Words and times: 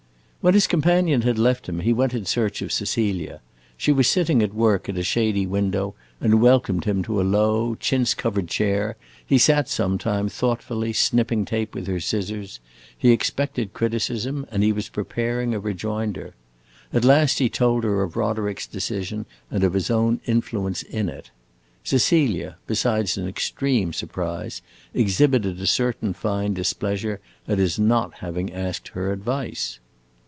When 0.43 0.55
his 0.55 0.65
companion 0.65 1.21
had 1.21 1.37
left 1.37 1.69
him 1.69 1.81
he 1.81 1.93
went 1.93 2.15
in 2.15 2.25
search 2.25 2.63
of 2.63 2.71
Cecilia. 2.71 3.41
She 3.77 3.91
was 3.91 4.07
sitting 4.07 4.41
at 4.41 4.55
work 4.55 4.89
at 4.89 4.97
a 4.97 5.03
shady 5.03 5.45
window, 5.45 5.93
and 6.19 6.41
welcomed 6.41 6.85
him 6.85 7.03
to 7.03 7.21
a 7.21 7.21
low 7.21 7.75
chintz 7.75 8.15
covered 8.15 8.47
chair. 8.47 8.97
He 9.23 9.37
sat 9.37 9.69
some 9.69 9.99
time, 9.99 10.29
thoughtfully 10.29 10.93
snipping 10.93 11.45
tape 11.45 11.75
with 11.75 11.85
her 11.85 11.99
scissors; 11.99 12.59
he 12.97 13.11
expected 13.11 13.73
criticism 13.75 14.47
and 14.49 14.63
he 14.63 14.71
was 14.71 14.89
preparing 14.89 15.53
a 15.53 15.59
rejoinder. 15.59 16.33
At 16.91 17.05
last 17.05 17.37
he 17.37 17.47
told 17.47 17.83
her 17.83 18.01
of 18.01 18.15
Roderick's 18.17 18.65
decision 18.65 19.27
and 19.51 19.63
of 19.63 19.73
his 19.73 19.91
own 19.91 20.21
influence 20.25 20.81
in 20.81 21.07
it. 21.07 21.29
Cecilia, 21.83 22.57
besides 22.65 23.15
an 23.15 23.27
extreme 23.27 23.93
surprise, 23.93 24.63
exhibited 24.91 25.61
a 25.61 25.67
certain 25.67 26.13
fine 26.15 26.55
displeasure 26.55 27.19
at 27.47 27.59
his 27.59 27.77
not 27.77 28.11
having 28.21 28.51
asked 28.51 28.87
her 28.97 29.11
advice. 29.13 29.77